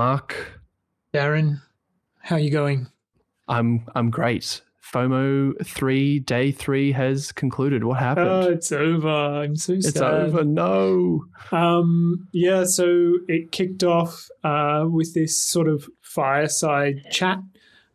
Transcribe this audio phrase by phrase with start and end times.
[0.00, 0.62] Mark.
[1.12, 1.60] Darren,
[2.22, 2.86] how are you going?
[3.48, 4.62] I'm I'm great.
[4.82, 7.84] FOMO three day three has concluded.
[7.84, 8.26] What happened?
[8.26, 9.10] Oh, it's over.
[9.10, 10.02] I'm so it's sad.
[10.02, 10.42] over.
[10.42, 11.26] No.
[11.52, 17.40] Um, yeah, so it kicked off uh, with this sort of fireside chat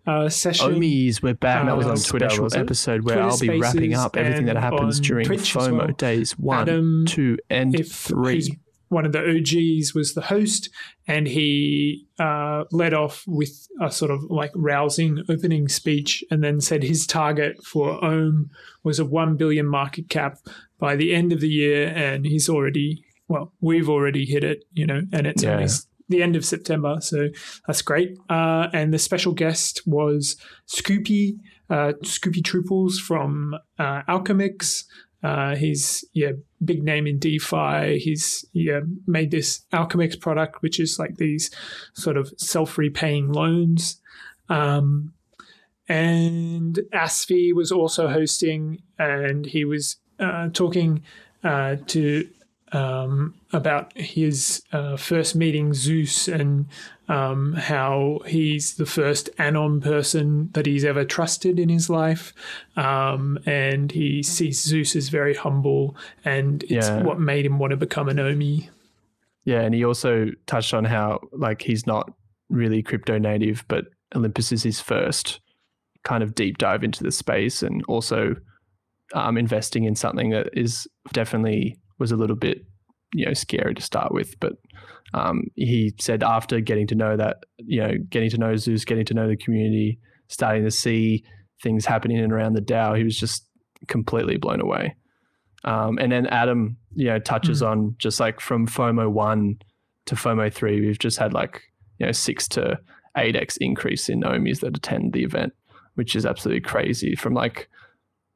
[0.05, 0.75] uh, session.
[0.75, 1.65] Omies, we're back.
[1.65, 4.45] that was Uh, on Twitter, special was episode where Twitter I'll be wrapping up everything
[4.45, 5.87] that happens during Twitch FOMO well.
[5.87, 8.59] days one, Adam, two, and if three.
[8.89, 10.69] One of the OGs was the host,
[11.07, 16.61] and he uh, led off with a sort of like rousing opening speech, and then
[16.61, 18.49] said his target for Ohm
[18.83, 20.37] was a one billion market cap
[20.79, 24.85] by the end of the year, and he's already well, we've already hit it, you
[24.85, 25.53] know, and it's Yeah.
[25.55, 25.67] only
[26.09, 27.29] the end of September, so
[27.65, 28.15] that's great.
[28.29, 30.35] Uh, and the special guest was
[30.67, 34.83] Scoopy, uh, Scoopy Trooples from uh, Alchemix.
[35.25, 37.97] Uh, he's yeah big name in DeFi.
[37.97, 41.49] He's yeah made this Alchemix product, which is like these
[41.93, 43.99] sort of self repaying loans.
[44.49, 45.13] Um,
[45.87, 51.01] and Asfi was also hosting, and he was uh, talking
[51.43, 52.29] uh, to
[52.71, 56.65] um, about his uh, first meeting Zeus and
[57.07, 62.33] um, how he's the first Anon person that he's ever trusted in his life.
[62.75, 67.03] Um, and he sees Zeus as very humble, and it's Yeah.
[67.03, 68.69] what made him want to become an Omi.
[69.45, 72.11] Yeah, and he also touched on how like he's not
[72.49, 75.39] really crypto native, but Olympus is his first
[76.03, 78.35] kind of deep dive into the space, and also
[79.13, 82.65] um, investing in something that is definitely was a little bit
[83.13, 84.53] you know scary to start with, but
[85.13, 89.05] um, he said after getting to know that you know getting to know Zeus, getting
[89.05, 91.23] to know the community, starting to see
[91.63, 93.47] things happening in and around the DAO, he was just
[93.87, 94.95] completely blown away.
[95.63, 97.67] Um, and then Adam, you know, touches Mm.
[97.67, 99.57] on just like from FOMO one
[100.07, 101.61] to FOMO three, we've just had like
[101.99, 102.77] you know six to
[103.17, 105.53] eight x increase in Omis that attend the event,
[105.93, 107.15] which is absolutely crazy.
[107.15, 107.69] From like,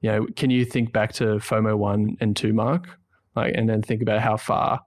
[0.01, 2.98] you know, can you think back to FOMO one and two, Mark?
[3.39, 4.81] Like, and then think about how far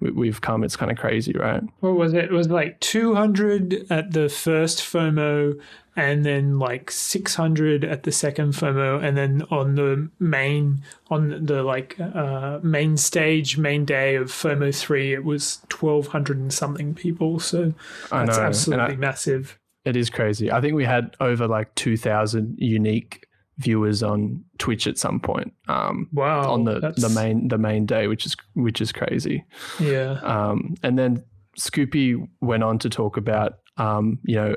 [0.00, 0.64] we- we've come.
[0.64, 1.62] It's kind of crazy, right?
[1.80, 2.24] What was it?
[2.24, 5.54] It was like 200 at the first FOMO,
[5.96, 11.62] and then like 600 at the second FOMO, and then on the main, on the
[11.62, 17.38] like uh, main stage, main day of FOMO 3, it was 1,200 and something people.
[17.40, 17.74] So
[18.10, 19.58] that's and I- absolutely massive.
[19.84, 20.50] It is crazy.
[20.52, 23.26] I think we had over like two thousand unique
[23.60, 25.52] viewers on Twitch at some point.
[25.68, 26.50] Um, Wow.
[26.52, 29.44] on the, that's- the main the main day, which is which is crazy.
[29.78, 30.12] Yeah.
[30.22, 31.22] Um, and then
[31.58, 34.56] Scoopy went on to talk about um, you know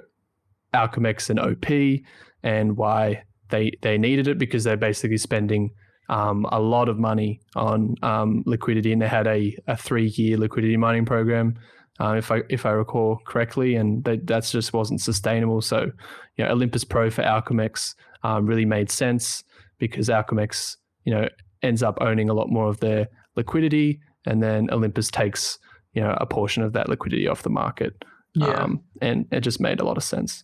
[0.73, 2.01] Alchemix and OP
[2.43, 5.71] and why they they needed it because they're basically spending
[6.09, 10.37] um, a lot of money on um, liquidity and they had a, a three year
[10.37, 11.55] liquidity mining program.
[11.99, 15.61] Uh, if I if I recall correctly, and that just wasn't sustainable.
[15.61, 15.91] So,
[16.37, 19.43] you know, Olympus Pro for Alchemix um, really made sense
[19.79, 21.27] because Alchemix, you know,
[21.61, 25.59] ends up owning a lot more of their liquidity, and then Olympus takes
[25.93, 28.03] you know a portion of that liquidity off the market.
[28.35, 28.47] Yeah.
[28.47, 30.43] Um, and it just made a lot of sense.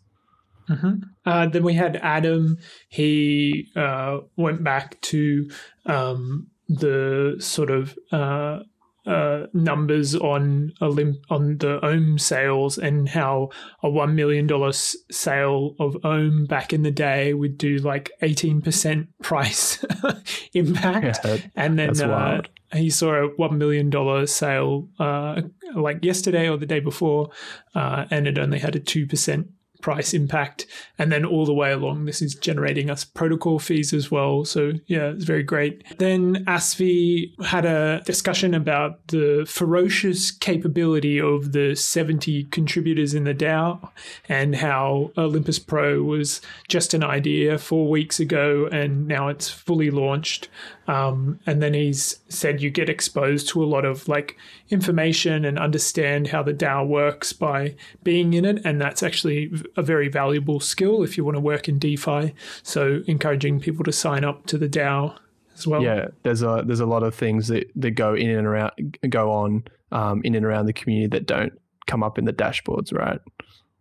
[0.68, 0.96] hmm
[1.26, 2.58] Uh, then we had Adam.
[2.90, 5.50] He uh, went back to
[5.86, 8.60] um, the sort of uh,
[9.06, 13.50] uh, numbers on Olymp- on the Ohm sales and how
[13.82, 18.62] a one million dollar sale of Ohm back in the day would do like eighteen
[18.62, 19.84] percent price
[20.54, 22.42] impact, Yeah, and then uh,
[22.74, 25.42] he saw a one million dollar sale uh,
[25.76, 27.30] like yesterday or the day before,
[27.76, 29.48] uh, and it only had a two percent
[29.82, 30.66] price impact.
[30.98, 34.46] And then all the way along, this is generating us protocol fees as well.
[34.46, 35.84] So yeah, it's very great.
[35.98, 43.34] Then Asvi had a discussion about the ferocious capability of the 70 contributors in the
[43.34, 43.90] DAO
[44.28, 49.90] and how Olympus Pro was just an idea four weeks ago and now it's fully
[49.90, 50.50] launched.
[50.90, 54.38] Um, and then he's said you get exposed to a lot of like
[54.72, 58.66] information and understand how the DAO works by being in it.
[58.66, 62.34] And that's actually a very valuable skill if you want to work in DeFi.
[62.64, 65.16] So encouraging people to sign up to the DAO
[65.56, 65.84] as well.
[65.84, 69.32] yeah, there's a there's a lot of things that, that go in and around go
[69.32, 71.54] on um, in and around the community that don't
[71.86, 73.20] come up in the dashboards, right?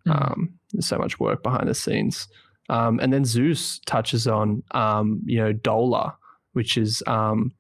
[0.07, 0.31] Mhm.
[0.31, 2.29] Um, there's so much work behind the scenes.
[2.69, 6.13] Um, and then Zeus touches on um, you know Dollar,
[6.53, 7.53] which is um,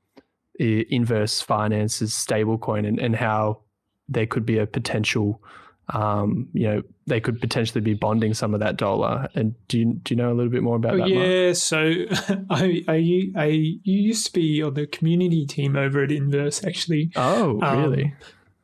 [0.58, 3.60] inverse finance's stablecoin, and, and how
[4.08, 5.42] there could be a potential.
[5.90, 9.30] Um, you know, they could potentially be bonding some of that DOLA.
[9.34, 11.08] And do you do you know a little bit more about Oh, that?
[11.08, 11.26] Mark?
[11.26, 11.78] yeah, so
[12.50, 17.10] I, I, I, you used to be on the community team over at Inverse, actually.
[17.16, 18.14] Oh, Um, really?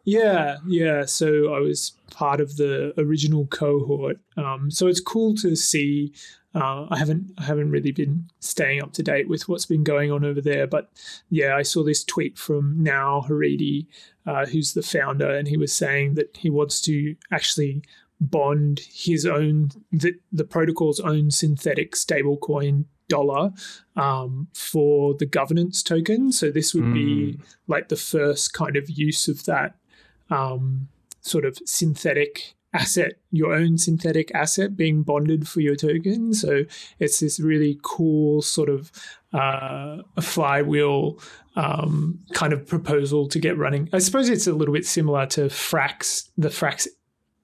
[0.05, 1.07] Yeah, yeah.
[1.07, 4.19] So I was part of the original cohort.
[4.37, 6.13] Um, so it's cool to see.
[6.55, 10.13] Uh, I haven't I haven't really been staying up to date with what's been going
[10.13, 10.89] on over there, but
[11.29, 13.87] yeah, I saw this tweet from Nour Haridy,
[14.25, 17.83] uh, who's the founder, and he was saying that he wants to actually
[18.21, 23.53] bond his own the, the protocol's own synthetic stablecoin DOLA
[23.97, 26.33] um, for the governance token.
[26.33, 26.95] So this would mm.
[26.95, 29.75] be like the first kind of use of that
[30.31, 30.89] um,
[31.21, 36.35] sort of synthetic asset, your own synthetic asset being bonded for your token.
[36.35, 36.65] So
[36.99, 38.91] it's this really cool sort of
[39.33, 41.19] uh, flywheel
[41.57, 43.89] um, kind of proposal to get running.
[43.93, 46.87] I suppose it's a little bit similar to Frax, the Frax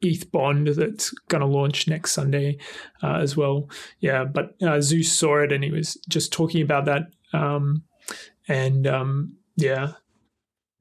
[0.03, 2.59] ETH bond that's going to launch next Sunday
[3.03, 3.69] uh, as well.
[4.01, 7.11] Yeah, but uh, Zeus saw it and he was just talking about that.
[7.33, 7.85] Um,
[8.49, 9.93] and um, yeah,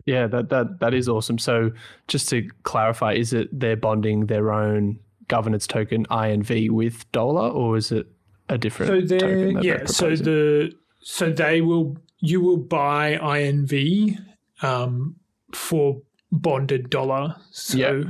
[0.10, 1.38] yeah, that that that is awesome.
[1.38, 1.72] So
[2.08, 7.78] just to clarify, is it they're bonding their own governance token INV with DOLA, or
[7.78, 8.08] is it
[8.50, 9.10] a different?
[9.10, 14.18] So token yeah, so the so they will you will buy INV
[14.64, 15.16] um,
[15.54, 16.02] for
[16.32, 17.40] bonded DOLA.
[17.52, 18.04] So yeah.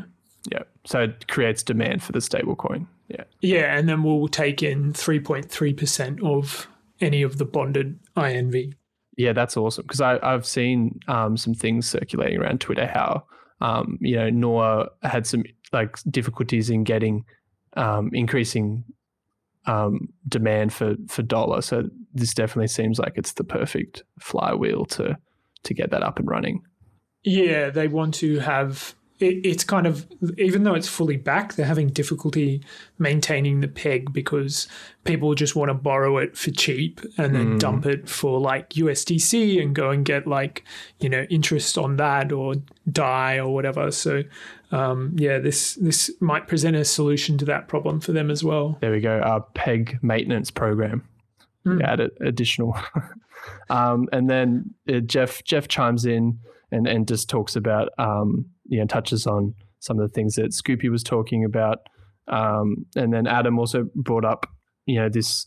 [0.49, 2.87] yeah, so it creates demand for the stablecoin.
[3.09, 6.69] Yeah, yeah, and then we'll take in three point three percent of
[7.01, 8.73] any of the bonded INV.
[9.19, 13.25] Yeah, that's awesome because I've seen um, some things circulating around Twitter how
[13.59, 15.43] um, you know Noah had some
[15.73, 17.25] like difficulties in getting
[17.75, 18.85] um, increasing
[19.65, 21.61] um, demand for for DOLA.
[21.63, 25.17] So this definitely seems like it's the perfect flywheel to
[25.63, 26.61] to get that up and running.
[27.25, 30.07] Yeah, they want to have it, it's kind of
[30.37, 32.63] even though it's fully back, they're having difficulty
[32.97, 34.67] maintaining the peg because
[35.03, 37.59] people just want to borrow it for cheap and then mm.
[37.59, 40.63] dump it for like USDC and go and get like
[40.99, 42.55] you know interest on that or
[42.89, 43.91] Dai or whatever.
[43.91, 44.23] So
[44.71, 48.77] um, yeah, this this might present a solution to that problem for them as well.
[48.79, 49.19] There we go.
[49.19, 51.03] Our peg maintenance program.
[51.65, 51.83] Mm.
[51.83, 52.77] Add additional,
[53.69, 56.39] um, and then uh, Jeff Jeff chimes in
[56.71, 60.51] and and just talks about um, you know touches on some of the things that
[60.51, 61.79] Scoopy was talking about,
[62.27, 64.45] um, and then Adam also brought up
[64.85, 65.45] you know this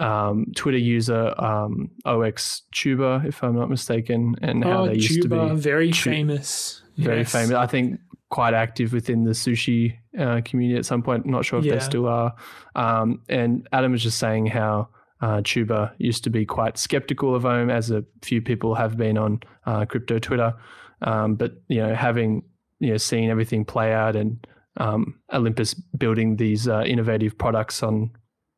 [0.00, 5.22] um, Twitter user um, OX Tuber, if I'm not mistaken, and how oh, they used
[5.22, 7.32] to be very tu- famous, very yes.
[7.32, 7.52] famous.
[7.52, 8.00] I think
[8.30, 11.26] quite active within the sushi uh, community at some point.
[11.26, 11.74] Not sure if yeah.
[11.74, 12.34] they still are.
[12.74, 14.88] Um, and Adam was just saying how.
[15.20, 19.18] Uh, Tuber used to be quite skeptical of Ohm, as a few people have been
[19.18, 20.54] on uh, crypto Twitter.
[21.02, 22.44] Um, but you know, having
[22.80, 28.10] you know seen everything play out and um, Olympus building these uh, innovative products on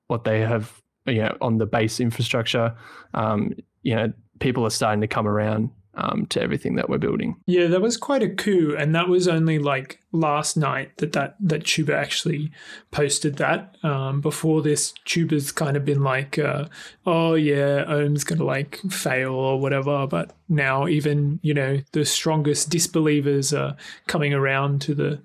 [0.08, 2.76] what they have, you know, on the base infrastructure,
[3.14, 3.52] um,
[3.82, 7.37] you know, people are starting to come around um, to everything that we're building.
[7.46, 11.37] Yeah, that was quite a coup, and that was only like last night that that
[11.40, 12.50] that Tuber actually
[12.90, 13.76] posted that.
[13.82, 16.66] Um, before this, Tuber's kind of been like, uh,
[17.06, 22.70] "Oh yeah, Ohm's gonna like fail or whatever," but now even you know the strongest
[22.70, 23.76] disbelievers are
[24.06, 25.20] coming around to the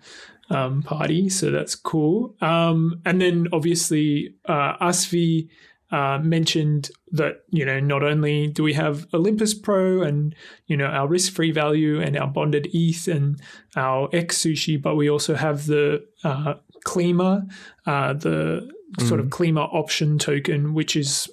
[0.50, 2.36] um, party, so that's cool.
[2.42, 5.48] Um, and then obviously uh, Asvi
[5.92, 10.36] uh, mentioned that you know not only do we have Olympus Pro and
[10.68, 13.42] you know our risk-free value and our bonded ETH and
[13.76, 17.50] our X sushi, but we also have the uh, Klima,
[17.86, 19.08] uh, the mm.
[19.08, 19.58] sort of mm-hmm.
[19.58, 21.30] Klima option token, which is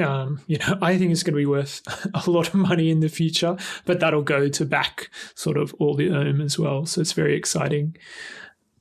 [0.00, 1.82] um, you know, I think it's going to be worth
[2.26, 5.94] a lot of money in the future, but that'll go to back sort of all
[5.94, 6.86] the Ohm as well.
[6.86, 7.96] So it's very exciting.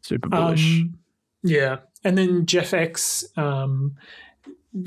[0.01, 0.81] Super bullish.
[0.81, 0.97] Um,
[1.43, 1.77] yeah.
[2.03, 3.95] And then Jeff X, um,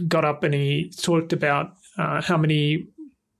[0.08, 2.86] got up and he talked about uh, how many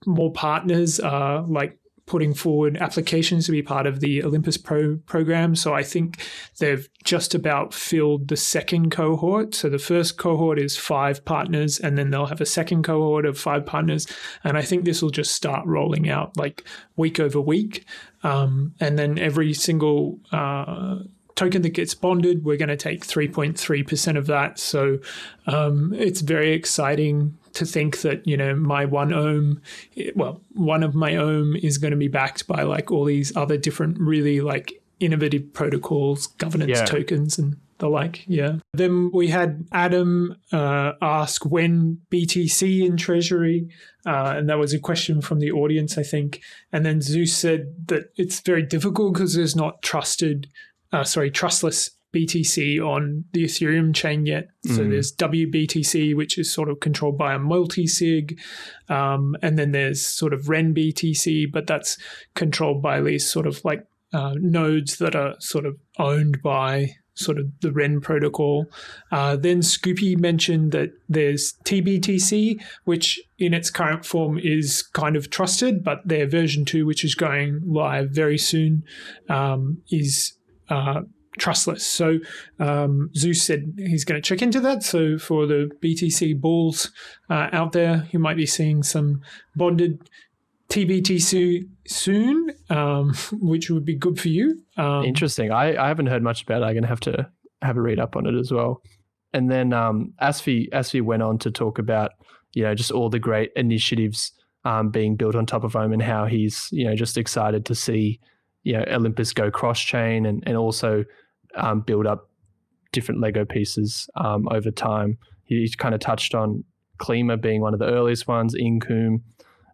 [0.07, 5.57] more partners are like putting forward applications to be part of the Olympus Pro program.
[5.57, 6.19] So I think
[6.59, 9.55] they've just about filled the second cohort.
[9.55, 13.39] So the first cohort is five partners, and then they'll have a second cohort of
[13.39, 14.07] five partners.
[14.43, 16.65] And I think this will just start rolling out like
[16.97, 17.87] week over week.
[18.23, 20.97] Um, and then every single uh,
[21.35, 24.59] token that gets bonded, we're going to take 3.3% of that.
[24.59, 24.99] So
[25.47, 29.61] um, it's very exciting to think that, you know, my one ohm,
[30.15, 33.57] well, one of my ohm is going to be backed by like all these other
[33.57, 36.85] different really like innovative protocols, governance yeah.
[36.85, 38.25] tokens, and the like.
[38.27, 38.59] Yeah.
[38.73, 43.69] Then we had Adam uh, ask when BTC in Treasury,
[44.07, 46.41] uh, and that was a question from the audience, I think.
[46.73, 50.49] And then Zeus said that it's very difficult because there's not trusted
[50.95, 54.49] uh, sorry, trustless BTC on the Ethereum chain yet.
[54.65, 54.91] So mm.
[54.91, 58.39] there's WBTC, which is sort of controlled by a multi sig.
[58.89, 61.99] Um, and then there's sort of RenBTC, but that's
[62.35, 67.39] controlled by these sort of like uh, nodes that are sort of owned by sort
[67.39, 68.67] of the Ren protocol.
[69.11, 75.31] Uh, then Scoopy mentioned that there's TBTC, which in its current form is kind of
[75.31, 78.85] trusted, but their version two, which is going live very soon,
[79.29, 80.35] um, is
[80.69, 81.03] uh,
[81.39, 81.85] trustless.
[81.85, 82.19] So
[82.61, 84.83] um, Zeus said he's going to check into that.
[84.83, 86.93] So for the BTC bulls
[87.31, 89.21] uh, out there, you might be seeing some
[89.57, 90.09] bonded
[90.71, 94.63] TBTC soon, um, which would be good for you.
[94.77, 95.51] Um, Interesting.
[95.51, 96.67] I, I haven't heard much about it.
[96.67, 97.29] I'm going to have to
[97.63, 98.83] have a read up on it as well.
[99.33, 102.13] And then um, Asfi, Asfi went on to talk about,
[102.53, 104.33] you know, just all the great initiatives
[104.65, 107.75] um, being built on top of Ohm and how he's, you know, just excited to
[107.75, 108.21] see,
[108.65, 111.05] you know, Olympus go cross chain and, and also
[111.55, 112.31] um, build up
[112.93, 115.19] different Lego pieces um, over time.
[115.45, 116.65] He, kind of touched on
[116.99, 119.21] Klima being one of the earliest ones, Incoom,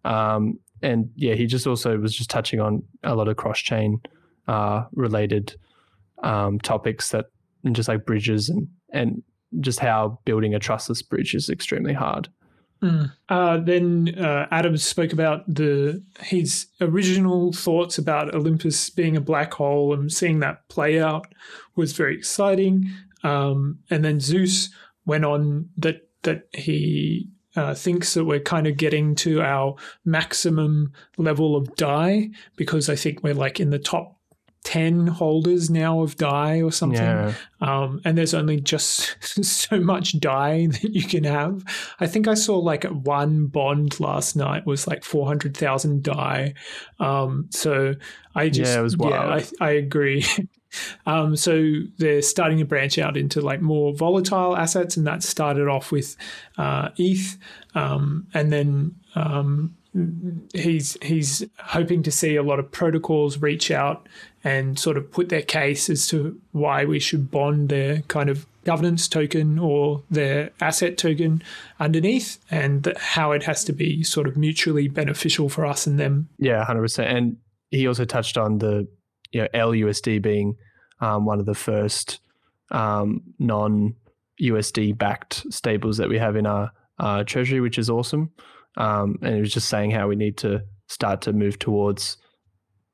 [0.05, 4.01] um, and yeah, he just also was just touching on a lot of cross chain
[4.49, 5.55] uh, related
[6.23, 7.27] um, topics that
[7.65, 9.23] and just like bridges and and
[9.61, 12.29] just how building a trustless bridge is extremely hard.
[12.83, 13.13] Mm.
[13.29, 19.53] Uh, then uh, Adam spoke about the his original thoughts about Olympus being a black
[19.55, 21.27] hole and seeing that play out
[21.77, 22.91] was very exciting.
[23.23, 24.71] Um, and then Zeus
[25.05, 30.93] went on that that he uh, thinks that we're kind of getting to our maximum
[31.19, 34.20] level of Dai because I think we're like in the top
[34.65, 37.01] 10 holders now of Dai or something.
[37.01, 37.33] Yeah.
[37.61, 41.65] Um, and there's only just so much Dai that you can have.
[41.99, 46.55] I think I saw like one bond last night was like 400,000 Dai.
[46.99, 47.95] Um, so
[48.35, 49.13] I just, yeah, it was wild.
[49.13, 50.25] yeah I, I agree.
[51.05, 55.67] Um, so they're starting to branch out into like more volatile assets, and that started
[55.67, 56.17] off with
[56.59, 57.37] uh, ETH,
[57.75, 59.77] um, and then um,
[60.55, 64.09] he's he's hoping to see a lot of protocols reach out
[64.45, 68.47] and sort of put their case as to why we should bond their kind of
[68.65, 71.43] governance token or their asset token
[71.79, 76.29] underneath and how it has to be sort of mutually beneficial for us and them.
[76.39, 77.05] Yeah, 100%.
[77.05, 77.37] And
[77.71, 78.87] he also touched on the
[79.33, 80.57] you know, LUSD being
[81.01, 82.21] um, one of the first
[82.71, 83.95] um, non
[84.41, 88.31] USD backed stables that we have in our uh, treasury, which is awesome.
[88.77, 92.17] Um, and he was just saying how we need to start to move towards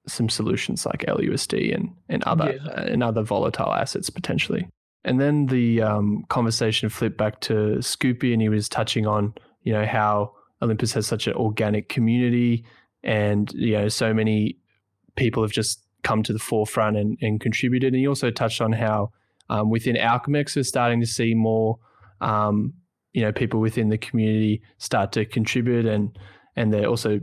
[0.08, 2.82] some solutions like LUSD and and other yeah.
[2.82, 4.68] and other volatile assets potentially.
[5.04, 9.72] And then the um, conversation flipped back to Scoopy, and he was touching on you
[9.72, 12.64] know how Olympus has such an organic community,
[13.02, 14.58] and you know so many
[15.16, 17.92] people have just come to the forefront and, and contributed.
[17.92, 19.10] And he also touched on how
[19.48, 21.78] um, within Alchemix we're starting to see more,
[22.20, 22.74] um,
[23.16, 26.16] you know, people within the community start to contribute, and
[26.54, 27.18] and they're also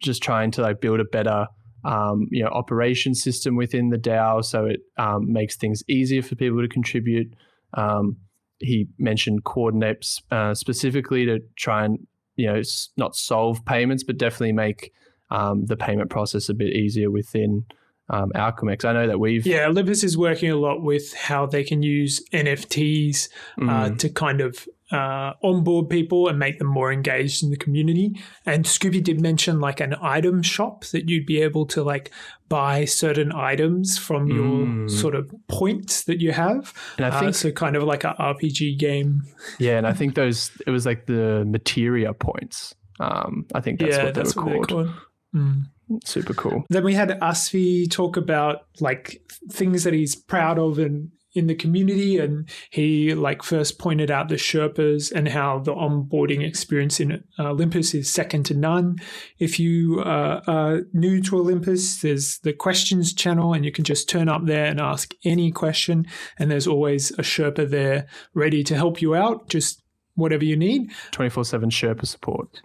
[0.00, 1.46] just trying to like build a better,
[1.84, 6.36] um, you know, operation system within the DAO, so it um, makes things easier for
[6.36, 7.34] people to contribute.
[7.74, 8.16] Um,
[8.60, 11.98] he mentioned Coordinape uh, specifically to try and
[12.36, 12.62] you know
[12.96, 14.90] not solve payments, but definitely make
[15.30, 17.66] um, the payment process a bit easier within
[18.08, 18.86] um, Alchemix.
[18.86, 22.26] I know that we've yeah, Olympus is working a lot with how they can use
[22.32, 23.28] NFTs
[23.58, 23.98] uh, mm.
[23.98, 28.14] to kind of uh, onboard people and make them more engaged in the community.
[28.44, 32.10] And Scoopy did mention like an item shop that you'd be able to like
[32.48, 34.90] buy certain items from your mm.
[34.90, 36.72] sort of points that you have.
[36.96, 39.22] And I uh, think uh, so, kind of like a RPG game.
[39.58, 42.74] Yeah, and I think those it was like the materia points.
[43.00, 44.90] Um, I think that's yeah, what they that's were what called.
[45.34, 45.64] Mm.
[46.04, 46.64] Super cool.
[46.68, 51.54] Then we had Asfi talk about like things that he's proud of and in the
[51.54, 57.24] community and he like first pointed out the sherpas and how the onboarding experience in
[57.38, 58.96] uh, olympus is second to none.
[59.38, 64.08] If you uh, are new to olympus there's the questions channel and you can just
[64.08, 66.06] turn up there and ask any question
[66.38, 69.82] and there's always a sherpa there ready to help you out just
[70.14, 70.90] whatever you need.
[71.12, 72.62] 24-7 sherpa support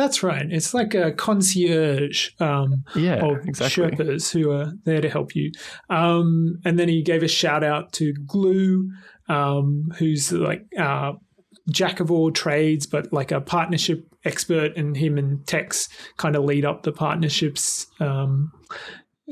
[0.00, 0.46] that's right.
[0.50, 3.84] It's like a concierge um, yeah, of exactly.
[3.84, 5.52] Sherpas who are there to help you.
[5.90, 8.90] Um, and then he gave a shout out to Glue,
[9.28, 11.12] um, who's like uh,
[11.70, 16.44] jack of all trades, but like a partnership expert, and him and Tex kind of
[16.44, 18.52] lead up the partnerships um,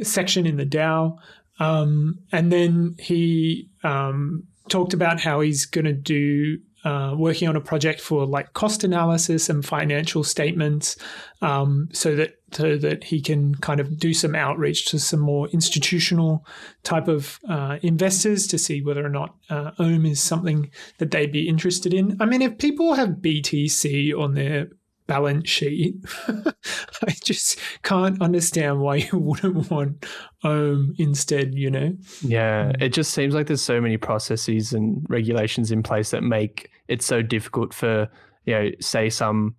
[0.03, 1.17] section in the DAO.
[1.61, 7.57] Um, and then he um, talked about how he's going to do uh, working on
[7.57, 10.97] a project for like cost analysis and financial statements,
[11.43, 15.49] um, so that so that he can kind of do some outreach to some more
[15.49, 16.47] institutional
[16.83, 21.33] type of uh, investors to see whether or not uh, Ohm is something that they'd
[21.33, 22.17] be interested in.
[22.21, 24.69] I mean, if people have BTC on their
[25.09, 25.97] balance sheet,
[26.29, 30.07] I just can't understand why you wouldn't want
[30.45, 31.97] Ohm instead, you know?
[32.23, 32.83] Yeah, mm.
[32.83, 37.03] it just seems like there's so many processes and regulations in place that make it
[37.03, 38.09] so difficult for,
[38.45, 39.57] you know, say some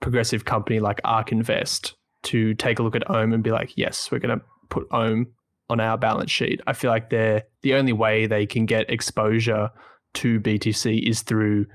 [0.00, 1.94] progressive company like ARK Invest
[2.24, 5.26] to take a look at Ohm and be like, yes, we're going to put Ohm
[5.70, 6.60] on our balance sheet.
[6.66, 9.70] I feel like they're the only way they can get exposure
[10.14, 11.66] to BTC is through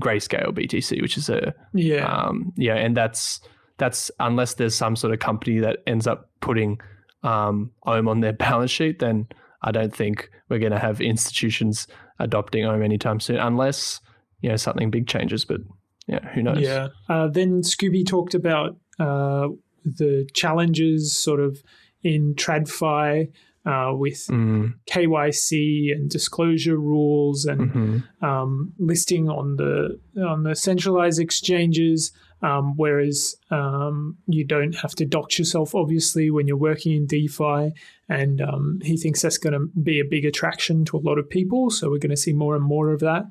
[0.00, 2.06] grayscale BTC, which is a Yeah.
[2.06, 3.40] um, yeah, and that's
[3.78, 6.80] that's unless there's some sort of company that ends up putting
[7.22, 9.28] um, Ohm on their balance sheet, then
[9.62, 11.86] I don't think we're going to have institutions
[12.18, 14.00] adopting Ohm anytime soon, unless
[14.40, 15.44] you know something big changes.
[15.44, 15.60] But
[16.06, 16.60] yeah, who knows?
[16.60, 16.88] Yeah.
[17.08, 19.48] Uh, then Scoopy talked about uh,
[19.84, 21.62] the challenges sort of
[22.02, 23.32] in TradFi
[23.66, 28.22] uh, with Mm, KYC and disclosure rules and mhm.
[28.22, 32.12] um, listing on the on the centralized exchanges.
[32.42, 37.72] Um, whereas um, you don't have to dox yourself, obviously, when you're working in DeFi.
[38.10, 41.30] And um, he thinks that's going to be a big attraction to a lot of
[41.30, 41.70] people.
[41.70, 43.24] So we're going to see more and more of that.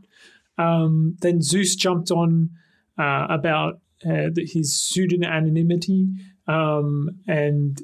[0.57, 2.49] Um, then Zeus jumped on
[2.97, 6.15] uh, about uh, his pseudonymity,
[6.47, 7.81] um, and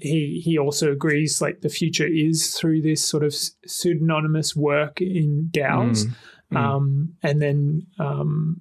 [0.00, 3.34] he he also agrees like the future is through this sort of
[3.66, 6.14] pseudonymous work in DAOs, Mm,
[6.52, 6.56] mm.
[6.56, 8.60] um, and then um,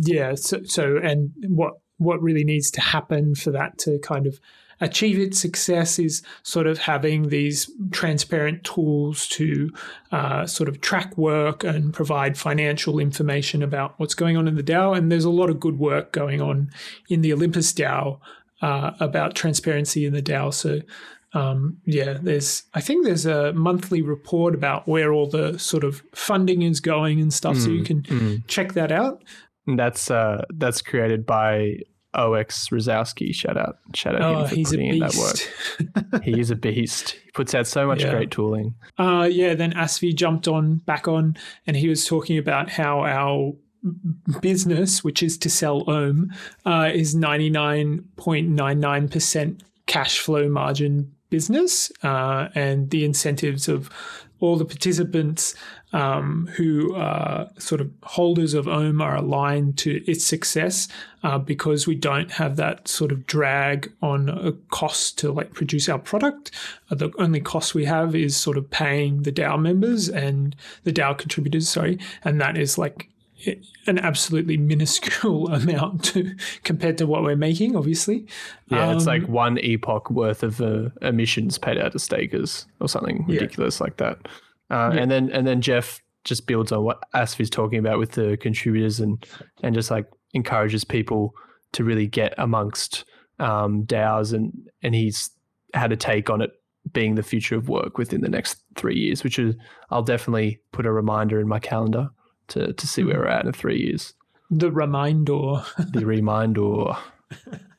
[0.00, 4.40] yeah, so, so and what what really needs to happen for that to kind of
[4.80, 9.70] achieve its success is sort of having these transparent tools to
[10.10, 14.62] uh, sort of track work and provide financial information about what's going on in the
[14.62, 14.96] DAO.
[14.96, 16.70] And there's a lot of good work going on
[17.08, 18.18] in the Olympus DAO
[18.62, 20.52] uh, about transparency in the DAO.
[20.54, 20.80] So
[21.34, 26.02] um, yeah, there's I think there's a monthly report about where all the sort of
[26.14, 27.56] funding is going and stuff.
[27.58, 28.46] So you Mm, can mm.
[28.48, 29.22] check that out.
[29.66, 31.76] And That's uh, that's created by
[32.14, 33.34] OX Rosowski.
[33.34, 36.22] Shout out, shout out Oh, him for he's a putting in that work.
[36.22, 37.12] He is a beast.
[37.24, 38.10] He puts out so much Yeah.
[38.10, 38.74] great tooling.
[38.98, 43.54] Uh, yeah, then Asvi jumped on back on, and he was talking about how our
[44.40, 46.32] business, which is to sell Ohm,
[46.64, 53.04] uh, is ninety nine point nine nine percent cash flow margin business, uh, and the
[53.04, 53.90] incentives of
[54.42, 55.54] all the participants
[55.92, 60.88] um, who are sort of holders of Ohm are aligned to its success
[61.22, 65.88] uh, because we don't have that sort of drag on a cost to like produce
[65.88, 66.50] our product.
[66.90, 70.92] Uh, the only cost we have is sort of paying the DAO members and the
[70.92, 73.08] DAO contributors, sorry, and that is like
[73.86, 78.26] an absolutely minuscule amount to compared to what we're making, obviously.
[78.68, 82.88] Yeah, it's Um, like one epoch worth of uh, emissions paid out to stakers or
[82.88, 83.34] something Yeah.
[83.40, 84.18] ridiculous like that.
[84.70, 85.00] Uh, Yeah.
[85.02, 89.00] And then and then Jeff just builds on what Asfi's talking about with the contributors
[89.00, 89.24] and
[89.62, 91.34] and just like encourages people
[91.72, 93.04] to really get amongst
[93.38, 94.52] um, DAOs and
[94.82, 95.30] and he's
[95.74, 96.50] had a take on it
[96.92, 99.54] being the future of work within the next three years, which is
[99.90, 102.08] I'll definitely put a reminder in my calendar
[102.52, 104.14] to to see where we're at in three years.
[104.50, 105.62] the reminder.
[105.92, 106.92] The reminder.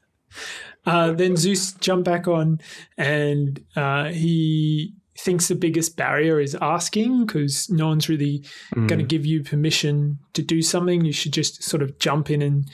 [0.85, 2.59] Uh, then Zeus jumped back on,
[2.97, 8.43] and uh, he thinks the biggest barrier is asking because no one's really
[8.75, 8.87] Mm.
[8.89, 11.05] going to give you permission to do something.
[11.05, 12.69] You should just sort of jump in and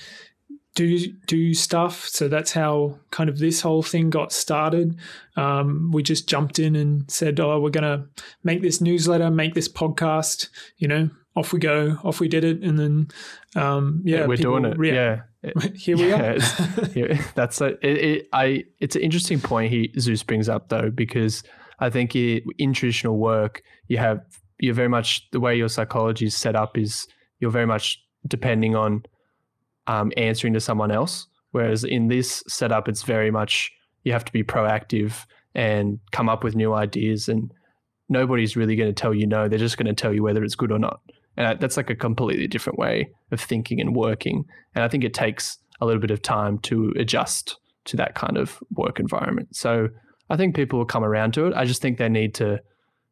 [0.74, 2.08] do do stuff.
[2.08, 4.98] So that's how kind of this whole thing got started.
[5.36, 8.06] Um, we just jumped in and said, "Oh, we're going to
[8.44, 11.98] make this newsletter, make this podcast." You know, off we go.
[12.04, 13.08] Off we did it, and then
[13.56, 14.78] um, yeah, we're doing it.
[14.78, 15.22] rea- yeah.
[15.76, 16.32] Here we Yeah, are.
[16.36, 18.66] it's- that's a, it, it, I.
[18.80, 21.44] It's an interesting point he Zeus brings up though, because
[21.80, 24.20] I think i in traditional work you have
[24.60, 27.08] you're very much the way your psychology is set up is
[27.40, 29.04] you're very much depending on
[29.88, 33.72] um, answering to someone else, whereas in this setup it's very much
[34.04, 35.26] you have to be proactive
[35.56, 37.52] and come up with new ideas, and
[38.10, 39.48] nobody's really going to tell you no.
[39.48, 41.00] They're just going to tell you whether it's good or not.
[41.38, 44.46] And that's like a completely different way of thinking and working.
[44.76, 48.38] And I think it takes a little bit of time to adjust to that kind
[48.38, 49.56] of work environment.
[49.56, 49.88] So
[50.30, 51.54] I think people will come around to it.
[51.56, 52.60] I just think they need to,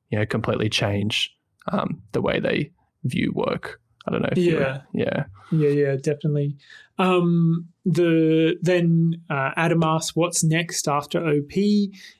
[0.09, 1.33] you know, completely change
[1.71, 2.71] um, the way they
[3.03, 3.79] view work.
[4.07, 4.29] I don't know.
[4.31, 4.81] If Yeah.
[4.93, 5.25] yeah.
[5.51, 6.57] Yeah, yeah, definitely.
[6.99, 11.53] Um, the then uh, Adam asked, "What's next after OP?"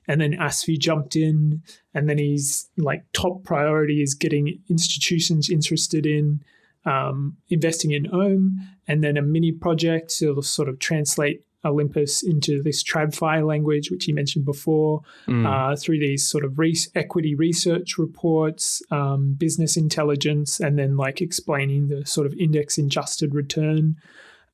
[0.08, 1.62] And then Asfi jumped in,
[1.94, 6.42] and then he's like, top priority is getting institutions interested in
[6.86, 12.62] um, investing in Ohm, and then a mini project to sort of translate Olympus into
[12.64, 15.46] this TradFi language, which he mentioned before Mm.
[15.46, 21.22] uh, through these sort of re- equity research reports, um, business intelligence, and then like
[21.22, 23.96] explaining the sort of index adjusted return.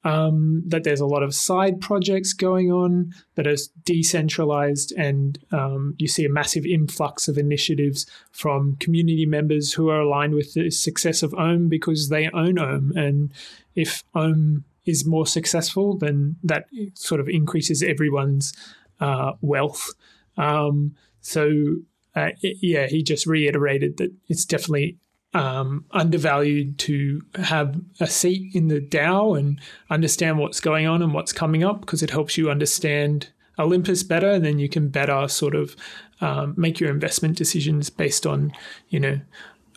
[0.06, 5.95] um, that there's a lot of side projects going on that are decentralized, and um,
[5.97, 10.69] you see a massive influx of initiatives from community members who are aligned with the
[10.71, 12.91] success of Ohm because they own Ohm.
[12.97, 13.32] And
[13.76, 18.53] if Ohm is more successful, then that sort of increases everyone's
[18.99, 19.89] uh, wealth.
[20.37, 21.77] Um, so,
[22.15, 24.97] uh, yeah, he just reiterated that it's definitely
[25.33, 31.13] um, undervalued to have a seat in the DAO and understand what's going on and
[31.13, 34.31] what's coming up because it helps you understand Olympus better.
[34.31, 35.75] And then you can better sort of
[36.21, 38.53] um, make your investment decisions based on,
[38.89, 39.19] you know,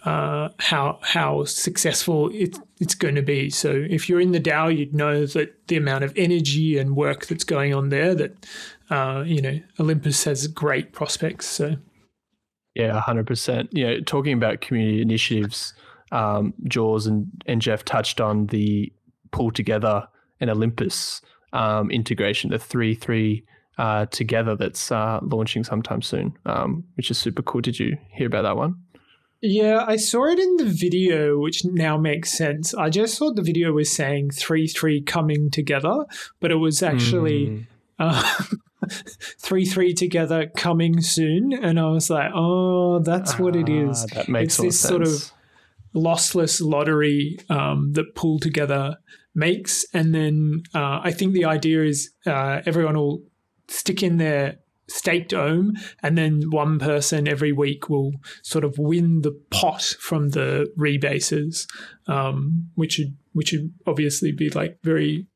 [0.07, 3.51] uh, how how successful it, it's going to be.
[3.51, 7.27] So if you're in the DAO, you'd know that the amount of energy and work
[7.27, 8.15] that's going on there.
[8.15, 8.47] That
[8.89, 11.49] uh, you know, Olympus has great prospects.
[11.49, 11.77] So
[12.77, 13.75] yeah, hundred percent.
[13.75, 15.75] Know, talking about community initiatives,
[16.13, 18.93] um, Jaws and, and Jeff touched on the
[19.31, 20.07] PoolTogether
[20.39, 21.21] and Olympus
[21.53, 23.45] um, integration, the three three
[23.79, 27.61] uh, together that's uh, launching sometime soon, um, which is super cool.
[27.61, 28.77] Did you hear about that one?
[29.43, 32.75] Yeah, I saw it in the video, which now makes sense.
[32.75, 36.07] I just thought the video was saying three three coming together,
[36.41, 37.47] but it was actually.
[37.47, 37.67] Mm.
[37.99, 38.23] Uh,
[39.41, 44.05] three three together coming soon, and I was like, oh, that's what it is.
[44.05, 44.67] Ah, that makes sense.
[44.67, 44.91] it's this sense.
[44.91, 45.33] sort of
[45.95, 48.97] lossless lottery um, that PoolTogether
[49.35, 53.23] makes, and then uh, I think the idea is uh, everyone will
[53.69, 55.73] stick in their staked ohm
[56.03, 61.67] and then one person every week will sort of win the pot from the rebases
[62.07, 65.27] um, which would which would obviously be like very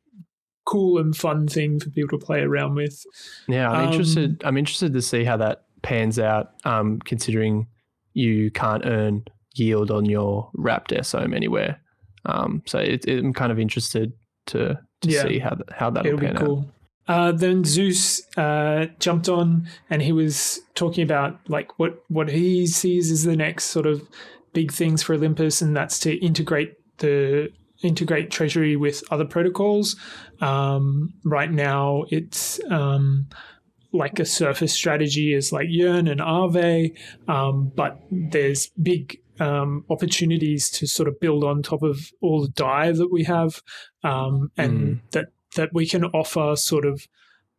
[0.64, 3.04] cool and fun thing for people to play around with.
[3.48, 4.42] Yeah, I'm um, interested.
[4.44, 6.52] I'm interested to see how that pans out.
[6.64, 7.66] Um, considering
[8.12, 11.80] you can't earn yield on your wrapped sOHM anywhere.
[12.24, 14.12] Um, so it, it, I'm kind of interested
[14.46, 16.58] to to yeah, see how that, how that'll pan cool.
[16.60, 16.74] out.
[17.10, 22.68] Uh, then Zeus uh, jumped on and he was talking about like what what he
[22.68, 24.08] sees as the next sort of
[24.52, 27.48] big things for Olympus, and that's to integrate the
[27.82, 29.96] integrate Treasury with other protocols.
[30.40, 33.26] Um, right now, it's um,
[33.92, 36.96] like a surface strategy is like Yearn and Aave,
[37.26, 42.50] um, but there's big um, opportunities to sort of build on top of all the
[42.50, 43.62] Dai that we have,
[44.04, 45.00] um, and mm.
[45.10, 47.06] that that we can offer sort of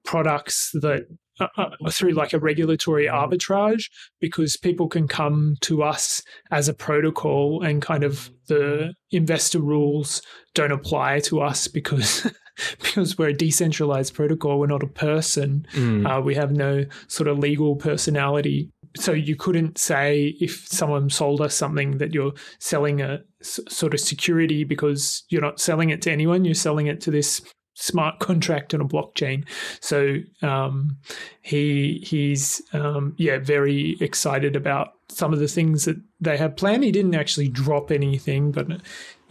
[0.03, 1.05] products that
[1.39, 6.73] uh, uh, through like a regulatory arbitrage because people can come to us as a
[6.73, 10.21] protocol and kind of the investor rules
[10.53, 12.31] don't apply to us because
[12.81, 16.05] because we're a decentralized protocol we're not a person mm.
[16.05, 21.41] uh, we have no sort of legal personality so you couldn't say if someone sold
[21.41, 26.01] us something that you're selling a s- sort of security because you're not selling it
[26.01, 27.41] to anyone you're selling it to this
[27.73, 29.45] smart contract on a blockchain.
[29.79, 30.97] So um,
[31.41, 36.83] he he's um, yeah very excited about some of the things that they have planned.
[36.83, 38.71] He didn't actually drop anything, but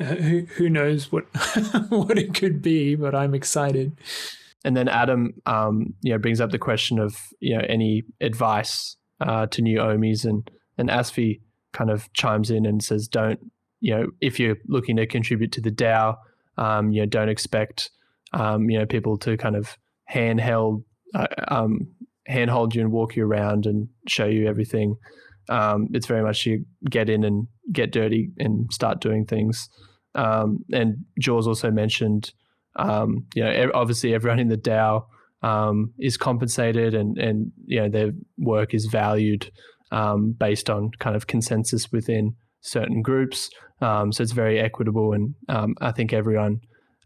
[0.00, 1.24] uh, who who knows what
[1.88, 2.94] what it could be.
[2.94, 3.96] But I'm excited.
[4.62, 8.96] And then Adam, um, you know, brings up the question of you know any advice
[9.20, 11.40] uh, to new omis, and and Asfi
[11.72, 13.38] kind of chimes in and says, don't
[13.81, 16.16] you know if you're looking to contribute to the DAO,
[16.59, 17.90] um, you know, don't expect
[18.32, 19.76] um, you know, people to kind of
[20.12, 21.92] handheld, uh, um,
[22.26, 24.96] handhold you and walk you around and show you everything.
[25.48, 29.68] Um, it's very much you get in and get dirty and start doing things.
[30.14, 32.32] Um, and Jaws also mentioned,
[32.76, 35.04] um, you know, obviously everyone in the DAO
[35.42, 39.50] um, is compensated and and you know their work is valued
[39.90, 43.50] um, based on kind of consensus within certain groups.
[43.80, 45.34] Um, so it's very equitable, and
[45.80, 46.60] I think everyone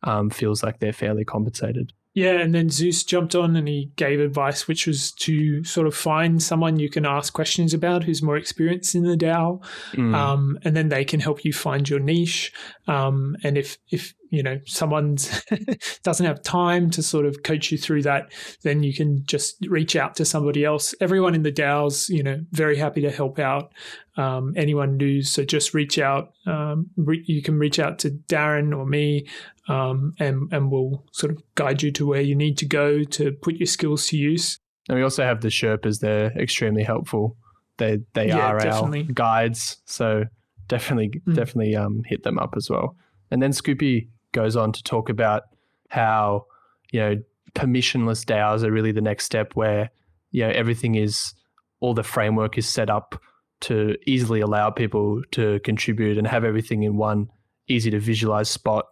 [0.05, 1.93] um, feels like they're fairly compensated.
[2.15, 5.97] Yeah, and then Zeus jumped on and he gave advice, which was to sort of
[5.97, 9.61] find someone you can ask questions about who's more experienced in the DAO,
[9.95, 10.15] mm.
[10.15, 12.53] um, and then they can help you find your niche.
[12.87, 15.17] Um, and if if you know someone
[16.03, 19.95] doesn't have time to sort of coach you through that then you can just reach
[19.95, 23.73] out to somebody else everyone in the daos you know very happy to help out
[24.17, 28.77] um, anyone new so just reach out um, re- you can reach out to darren
[28.77, 29.27] or me
[29.69, 33.33] um, and and we'll sort of guide you to where you need to go to
[33.33, 37.37] put your skills to use and we also have the sherpas they're extremely helpful
[37.79, 39.01] they they yeah, are definitely.
[39.01, 40.25] our guides so
[40.69, 41.35] definitely mm.
[41.35, 42.97] definitely um, hit them up as well
[43.31, 45.45] and then Scoopy goes on to talk about
[45.89, 46.47] how
[46.93, 47.17] you know
[47.55, 49.91] permissionless DAOs are really the next step where
[50.31, 51.35] you know everything is
[51.81, 53.21] all the framework is set up
[53.65, 57.29] to easily allow people to contribute and have everything in one
[57.69, 58.87] easy to visualize spot.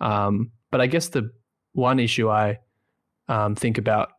[0.00, 1.30] Um, but I guess the
[1.72, 2.58] one issue I
[3.28, 4.10] um, think about,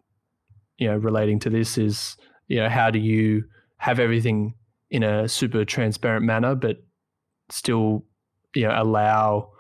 [0.78, 3.44] you know, relating to this is, you know, how do you
[3.78, 4.56] have everything
[4.90, 6.78] in a super transparent manner, but
[7.50, 8.06] still,
[8.56, 9.52] you know, allow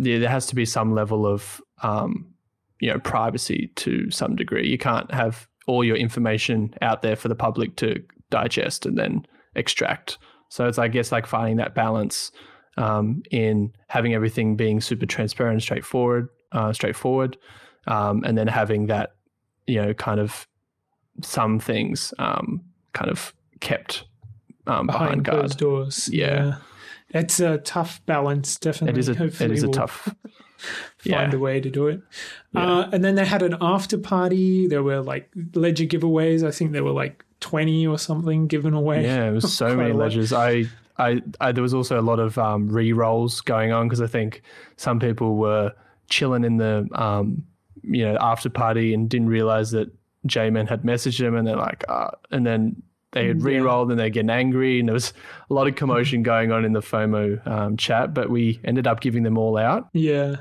[0.00, 2.32] there has to be some level of um,
[2.80, 4.68] you know privacy to some degree.
[4.68, 9.26] You can't have all your information out there for the public to digest and then
[9.54, 10.18] extract.
[10.48, 12.32] So it's I guess like finding that balance
[12.76, 17.36] um, in having everything being super transparent and straightforward, uh, straightforward,
[17.86, 19.14] um, and then having that
[19.66, 20.46] you know kind of
[21.22, 22.62] some things um,
[22.92, 24.04] kind of kept
[24.66, 26.08] um, behind, behind closed doors.
[26.12, 26.56] Yeah.
[27.12, 28.96] It's a tough balance, definitely.
[28.96, 30.14] It is a Hopefully it is a we'll tough.
[30.98, 31.34] find Yeah.
[31.34, 32.00] a way to do it.
[32.52, 32.64] Yeah.
[32.80, 34.68] Uh, and then they had an after party.
[34.68, 36.46] There were like ledger giveaways.
[36.46, 39.04] I think there were like 20 or something given away.
[39.04, 40.32] Yeah, it was so many ledgers.
[40.32, 40.64] I,
[40.98, 44.06] I, I, there was also a lot of um, re rolls going on because I
[44.06, 44.42] think
[44.76, 45.72] some people were
[46.08, 47.44] chilling in the, um,
[47.82, 49.90] you know, after party and didn't realize that
[50.26, 54.10] J-Man had messaged them, and they're like, ah, and then they had re-rolled and they're
[54.10, 55.12] getting angry, and there was
[55.48, 58.14] a lot of commotion going on in the FOMO um, chat.
[58.14, 59.88] But we ended up giving them all out.
[59.92, 60.36] Yeah.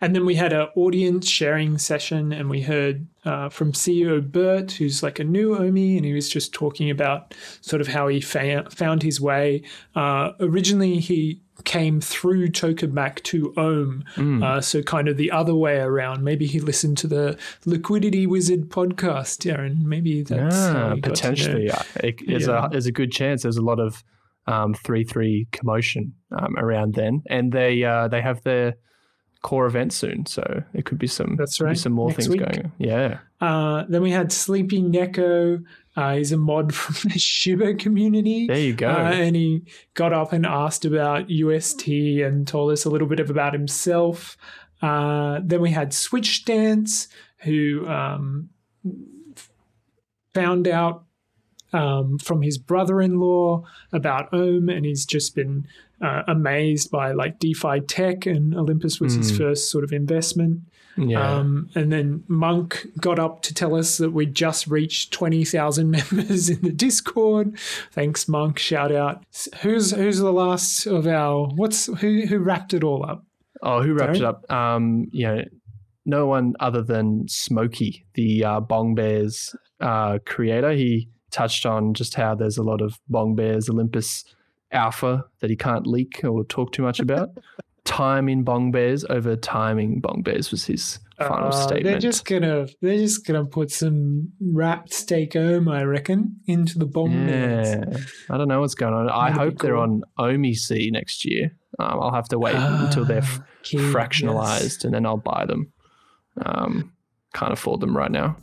[0.00, 4.72] And then we had an audience sharing session, and we heard uh, from CEO Bert,
[4.72, 8.20] who's like a new OMI, and he was just talking about sort of how he
[8.20, 9.62] fa- found his way.
[9.94, 14.42] Uh, originally, he came through Tokemak to Ohm, Mm.
[14.42, 16.24] uh, so kind of the other way around.
[16.24, 19.82] Maybe he listened to the Liquidity Wizard podcast, Darren.
[19.82, 21.82] Maybe that's how Ah, he got to know- potentially, yeah.
[21.96, 22.66] It- there's Yeah.
[22.66, 23.42] a there's a good chance.
[23.42, 24.02] There's a lot of
[24.48, 28.74] um, three three commotion um, around then, and they uh, they have their
[29.42, 32.40] core event soon, so it could be some That's right, some more next things week.
[32.40, 32.64] going.
[32.66, 32.72] on.
[32.78, 35.62] Yeah, Uh, then we had Sleepy Neko.
[35.94, 38.46] Uh, he's a mod from the Shiba community.
[38.46, 38.88] there you go.
[38.90, 39.62] Uh, and he
[39.94, 44.36] got up and asked about UST and told us a little bit about himself.
[44.80, 47.08] Uh, then we had Switch Dance,
[47.40, 48.48] who um,
[50.34, 51.04] found out
[51.72, 55.66] um, from his brother-in-law about Ohm, and he's just been
[56.00, 59.38] uh, amazed by like DeFi tech, and Olympus was his Mm.
[59.38, 60.60] first sort of investment.
[60.96, 65.44] Yeah, Um, and then Monk got up to tell us that we just reached twenty
[65.44, 67.58] thousand members in the Discord.
[67.92, 68.58] Thanks, Monk.
[68.58, 69.24] Shout out.
[69.62, 71.48] Who's who's the last of our?
[71.54, 73.24] What's who who wrapped it all up?
[73.62, 74.50] oh, who wrapped it up?
[74.50, 75.42] Um, you know,
[76.04, 80.72] no one other than Smokey, the uh, Bong Bears uh, creator.
[80.72, 84.24] He touched on just how there's a lot of Bong Bears Olympus
[84.72, 87.30] alpha that he can't leak or talk too much about.
[87.84, 91.84] Time in Bong Bears over timing Bong Bears was his final Uh, statement.
[91.84, 96.86] They're just gonna they're just gonna put some wrapped steak ohm, I reckon, into the
[96.86, 97.28] bomb.
[97.28, 97.84] yeah,
[98.30, 99.08] I don't know what's going on.
[99.10, 101.56] I That'd be hope they're on OMI C next year.
[101.80, 104.84] Um, I'll have to wait until they're f- Ah, fractionalized yes.
[104.84, 105.72] and then I'll buy them.
[106.44, 106.92] Um,
[107.34, 108.36] can't afford them right now.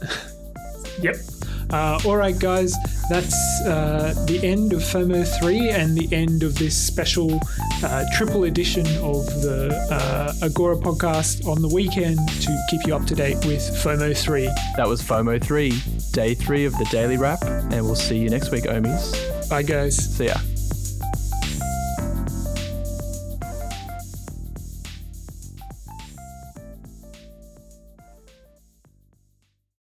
[1.02, 1.16] Yep.
[1.70, 2.74] Uh, all right, guys,
[3.10, 7.40] that's uh, the end of FOMO 3 and the end of this special
[7.82, 13.04] uh, triple edition of the uh, Agora podcast on the weekend to keep you up
[13.06, 14.44] to date with FOMO 3.
[14.76, 15.72] That was FOMO 3,
[16.12, 19.48] day three of the Daily Wrap, and we'll see you next week, Omis.
[19.48, 19.96] Bye, guys.
[19.96, 20.36] See ya.